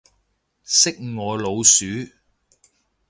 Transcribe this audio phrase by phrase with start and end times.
[0.63, 1.85] 識我老鼠